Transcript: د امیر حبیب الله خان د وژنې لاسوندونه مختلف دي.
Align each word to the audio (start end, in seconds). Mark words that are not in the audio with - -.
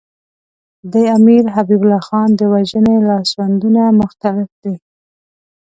د 0.91 0.93
امیر 1.17 1.43
حبیب 1.55 1.81
الله 1.83 2.01
خان 2.07 2.29
د 2.35 2.41
وژنې 2.53 2.95
لاسوندونه 3.07 3.81
مختلف 4.01 4.49
دي. 4.63 4.75